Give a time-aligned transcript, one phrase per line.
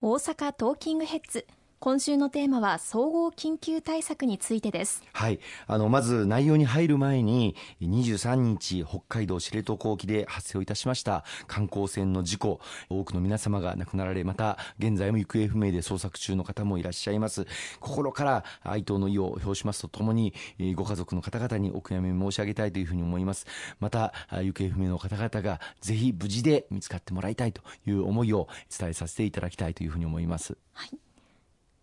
[0.00, 1.44] 大阪トーキングヘッズ。
[1.80, 5.00] 今週のテーマは総合緊急対策についてです。
[5.12, 5.38] はい。
[5.68, 12.60] あのまず内容に入る前に23日北海道知床沖で発生をいたしました観光船の事故。
[12.88, 17.46] 多くの皆様が亡くなられまた現在も行方不明で捜索中の方もいらっしゃいます。
[17.78, 20.34] 心から哀悼の意を表しますとともに
[20.74, 23.46] ご家族の方々にお悔やみ申し上げたいというふうに思います。
[23.78, 30.58] また行方不明の方々がぜひ無事で見つかってもらいたいという思いを伝えさせていただきたいというふうに思います。
[30.72, 30.98] はい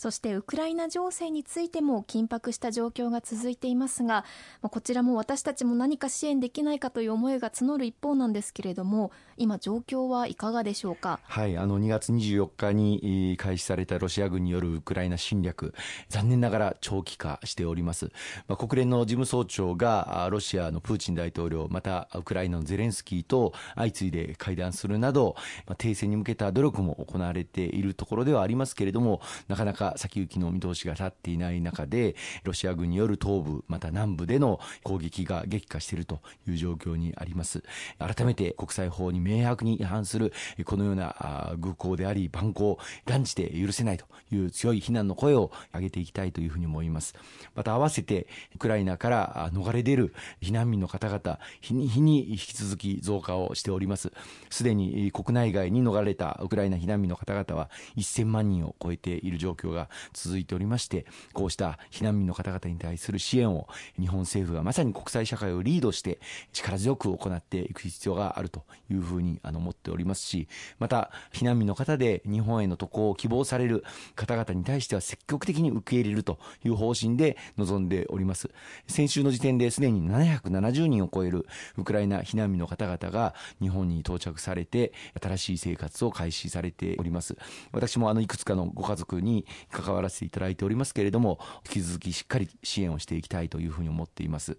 [0.00, 4.24] そしてウクライナ情勢についても緊迫した状況が続いていますが
[4.62, 11.20] こちらも私たちも何か支援できないかという思いが募る一方なんですけれども今状況はいかがでしょうか？
[11.24, 15.74] はいあの2月24日に開始されたロシア軍によるウクライナ侵略
[16.08, 18.06] 残念ながら長期化しております、
[18.48, 25.36] まあ、国連の事務総長がロシアのプーチン大統領またウクライナのゼレンスキーと相次いで会談するなど、
[25.66, 37.62] まあ、停戦に向けた努力も行われているところではありますけれどもなかなか先行きの見通しが立っていない中でロシア軍による東部また南部での攻撃が激化しているという状況にあります。
[37.98, 40.32] 改めて国際法に明白に違反する
[40.64, 47.14] このような愚行であり蛮行断じて許せないという強い非難の声を上げていきたいというふうに思います。
[47.54, 54.12] また合わせてウクライナから逃れ出る避難民の方々日に日に引き続き増加をしております。
[54.50, 59.79] すでに国内外に逃れたウクライナ避難民の方々は1000万人を超えている状況が
[60.12, 66.18] 続いておりましてこうした避難民の方々に対する支援を日本政府がまさに国際社会をリードして
[66.52, 78.50] 力強く行っていく必要があるというふうにあの思っておりますしまた避難民の方で日本への渡航を希望される方々に対しては積極的に受け入れるという方針で臨んでおります。
[78.86, 87.36] 先週の時点ですでに770人を超えるウクライナ避難民の方々が日本に到着されて新しい生活を開始されております。
[87.72, 94.58] 私もあのいくつかのご家族に関わらせていただいておりますけれども引き続きしっかり支援をしていきたいというふうに思っています。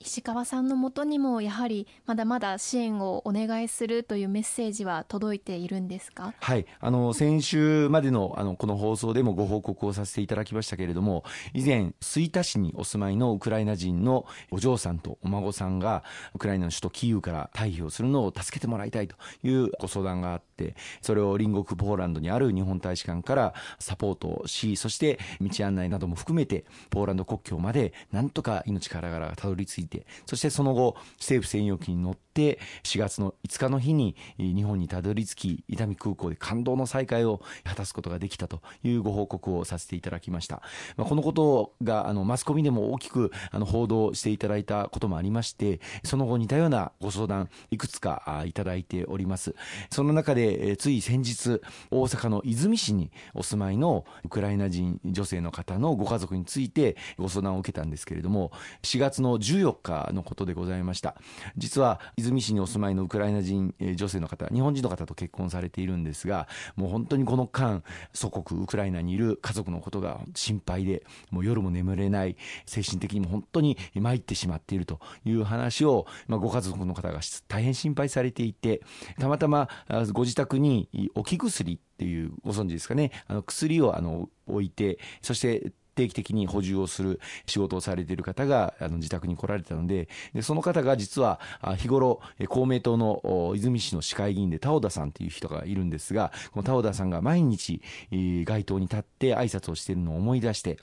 [0.00, 6.34] 石川さんのもとにもやはりまだまだ支援をお願いするというメッセージは届いているんですか？
[6.38, 6.66] はい。
[6.78, 40.62] あの先週までのあのこの放送でもご報告をさせていただきましたけれども以前吹田市にお住まいのウクライナ人のお嬢さんとお孫さんがウクライナの首都キーウから退避をするのを助けてもらいたいというご相談があってそれを隣国ポーランドにある日本大使館からサポートしそして道案内なども含めてポーランド国境までなんとか命からがらたどり着いてそしてその後政府専用機に乗って4月の5日の日に日本にたどり着き伊丹空港で感動の再会を果たすことができたというご報告をさせていただきました、
[40.96, 49.54] まあ、このことがあのマスコミでも大きくあの報道していただいたこともありましてその後似たようなご相談いくつかいただいております。
[49.90, 51.60] その中でつい先日
[51.90, 61.16] 大阪の泉市にお住まいのウクライナ人女性の方のご家族についてご相談を受けたんですけれども4月の14日のことでございました。
[61.56, 78.82] 実は泉市にお住まいのウクライナ人え女性の方日本人の方と結婚されているんですがもう本当にこの間祖国ウクライナにいる家族のことが心配でもう夜も眠れない精神的にも本当に参ってしまっているという話を、まあ、ご家族の方が大変心配されていて
[79.18, 79.68] たまたま
[80.12, 83.10] ご自宅に置き薬っていうご存知ですかね。
[83.26, 91.40] あの薬をあの置いてそして定期的に補充をする仕事をされている方があの自宅に来られたのででその方が実は
[91.76, 97.82] 日頃公明党の泉市の市会議員で田尾田さんという人がいるんですがこの田尾田さんが毎日
[98.12, 100.78] 街頭に立って挨拶をしているのを思い出して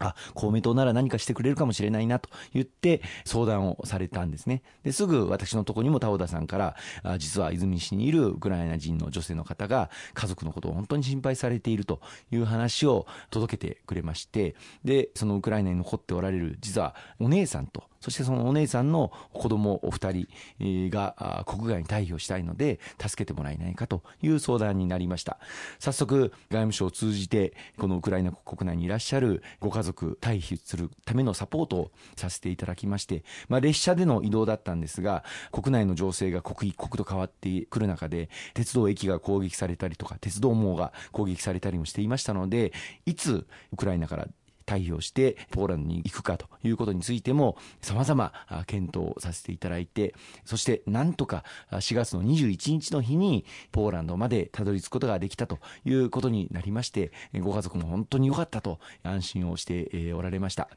[0.00, 4.62] あ、公明党なら何かしてくれるかもしれないなと言って相談をされたんですね。
[4.84, 12.00] ですぐ私のとこにも田尾田さんから、あ実は泉市にいるウクライナ人の女性の方が家族のことを本当に心配されていると
[12.30, 14.54] いう話を届けてくれまして、
[14.84, 20.12] で、そのウクライナに残っておられる実はお姉さんとそしてそのお姉さんの子供お二
[20.58, 25.38] 人が国外に退避をしたいので助けてもらえないかという相談になりました。
[25.78, 42.72] 早速外務省を通じてこのウクライナ国内にいらっしゃるご家族退避するためのサポートをさせていただきまして、まあ、列車での移動だったんですが国内の情勢が刻一刻と変わってくる中で鉄道駅が攻撃されたりとか鉄道網が攻撃されたりもしていましたので
[43.06, 44.28] いつウクライナから
[44.68, 48.32] 退避をしてポーランドに行くかということについても様々
[48.66, 60.68] 検討させていただいてそしてなんとか4月の21日の日にポーランドまでたどり着くことができたということになりましてご家族も本当に良かったと安心をしておられました。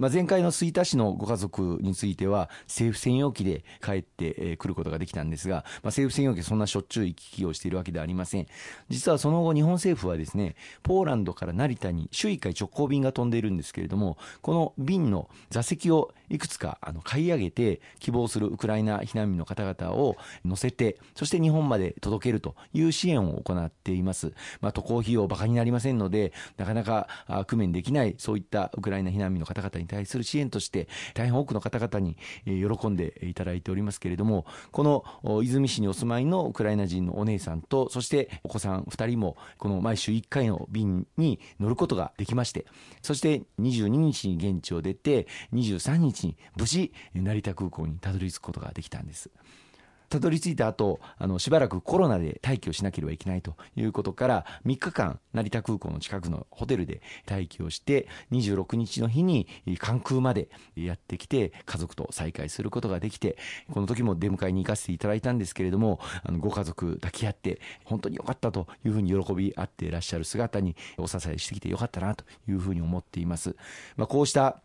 [0.00, 8.46] まあ、前回の吹田市のご家族については、政府専用機で帰ってくることができたんですが、まあ、政府専用機そんなしょっちゅう行き来をしているわけではありません。
[8.88, 20.16] 実はその後、日本政府はですね、ポーランドから成田に週1回直行便が飛んでいるんですけれども、この便の座席をいくつかあの買い上げて、希望するウクライナ避難民の方々を
[20.46, 24.32] 乗せて、そして日本まで届けるという支援を行っています。
[24.62, 27.06] まあ、渡航費用バカになりませんので、なかなか
[27.50, 42.66] 工面できない、そういったウクライナ避難民の方々に対する支援として、大変多くの方々に喜んでいただいておりますけれども、この泉市にお住まいのウクライナ人のお姉さんと、そしてお子さん2人も、この毎週1回の便に乗ることができまして、
[43.02, 49.30] そして22日に現地を出て、23日に無事、成田空港にたどり着くことができたんです。
[50.10, 59.46] たどり着いた後、あの、しばらくコロナで待機をしなければいけないということから、3日間、成田空港の近くのホテルで待機をして、26日の日に
[59.78, 63.38] 関空までやってきて、家族と再会することができて、
[63.70, 73.54] この時も出迎えに行かせていただいたんですけれども、あの、ご家族抱き合って、本当に良かったというふうに喜び合っていらっしゃる姿にお支えしてきてよかったなというふうに思っています。
[73.96, 74.60] まあ、こうした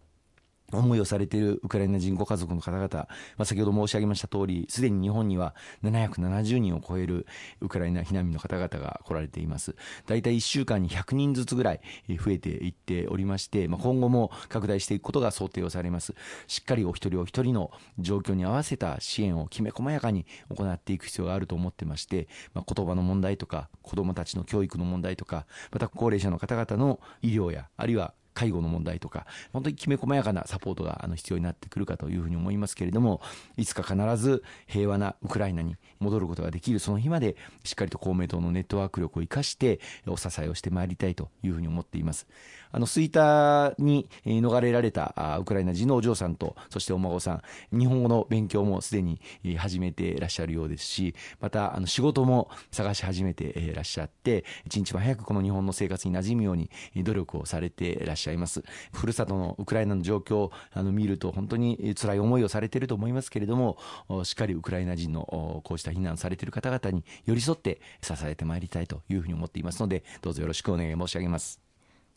[0.72, 3.08] 思いをされているウクライナ人ご家族の方々、ま
[3.40, 7.28] あ、先ほど申し上げました通り、すでに日本には770人を超える
[7.62, 9.76] ウクライナ避難民の方々が来られています。
[10.08, 16.16] 大体1週間に100人ずつぐらい増えていっておりまして、まあ、今後も拡大していくことが想定をされます。
[16.48, 33.22] しっかりお一人お一人の状況に合わせた支援をきめ細やかに行っていく必要があると思ってまして、まあ、言葉の問題とか、子供たちの教育の問題とか、また高齢者の方々の医療や、あるいは介護の問題とか、本当にきめ細やかなサポートがあの必要になってくるかというふうに思いますけれども、
[33.58, 42.28] いつか必ず平和なウクライナに戻ることができるその日まで、しっかりと公明党のネットワーク力を生かして、お支えをしてまいりたいというふうに思っています。
[42.72, 47.42] あの、吹田に逃れられたウクライナ人のお嬢さんと、そしてお孫さ
[47.72, 49.22] ん、日本語の勉強もすでに
[49.58, 58.25] 始めていらっしゃるようですし、また、あの、仕事も探し始めていらっしゃって、一日も早くこの日本の生活に馴染むように努力をされていらっしゃいます。
[58.92, 63.78] ふるさとのウクライナの状況をあの見ると本当に辛い思いをされていると思いますけれども、
[64.24, 71.62] しっかりウクライナ人のこうした避難されている方々に寄り添って支えてまいりたいというふうに思っていますので、どうぞよろしくお願い申し上げます。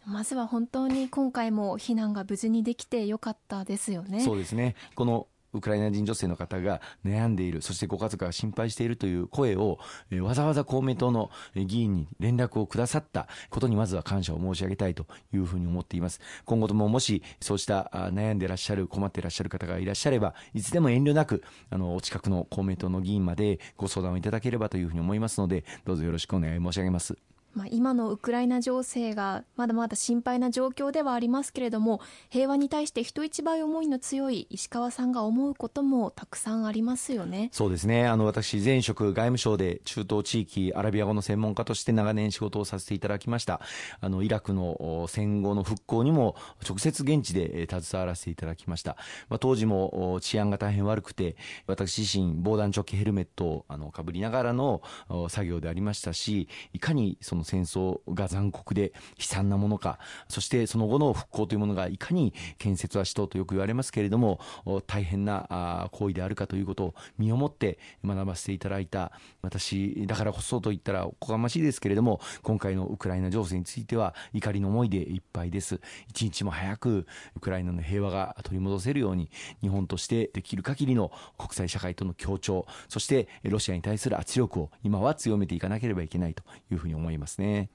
[0.06, 4.20] まずは本当に今回も避難が無事にできてよかったですよね。
[4.20, 4.75] そうですね。
[4.94, 5.26] この
[5.58, 9.78] ウクライナ人女性の方が悩んでいる、そしてご家族が心配しているという声を、
[10.10, 16.20] えわざわざ公明党の議員に連絡をくださったことにまずは感謝を申し上げたいというふうに思っています。
[16.44, 27.16] 今後とももしそうした悩んでいらっしゃる、困っていらっしゃる方がいらっしゃれば、いつでも遠慮なく、あの、お近くの公明党の議員までご相談をいただければというふうに思いますので、どうぞよろしくお願い申し上げます。
[27.55, 37.50] まあ、今のウクライナ情勢がまだまだ心配な状況ではありますけれども平和に対して人一倍思いの強い石川さんが思うこともたくさんありますよね。
[37.53, 38.06] そうですね。
[38.06, 43.61] あの私前職外務省で中東地域アラビア語の専門家として長年仕事をさせていただきました。
[44.01, 46.37] あのイラクの戦後の復興にも
[46.67, 48.97] 直接現地で携わらせていただきました、
[49.29, 51.37] まあ、当時も治安が大変悪くて
[51.67, 54.83] 私自身防弾チョッキヘルメットをあのかぶりながらの
[55.29, 59.99] 作業でありましたしいかにそのの戦争が残酷で悲惨なものか、
[60.29, 64.40] そしてその後の復興というものがいかに建設はしとうとよく言われますけれども、
[64.87, 69.12] 大変な行為であるかということを身をもって学ばせていただいた、
[69.43, 75.81] 私だからこそと言ったらおこがましいですけれども、今回のウクライナ情勢については怒りの思いでいっぱいです。
[76.08, 87.69] 一日も早くウクライナの平和が取り戻せるように、日本としてできる限りの国際社会との協調、そしてロシアに対する圧力を今は強めていかなければいけないというふうに思いますますね。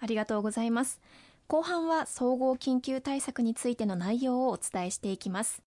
[0.00, 1.00] ありがとうございます。
[1.46, 5.65] 後半は総合緊急対策についての内容をお伝えしていきます。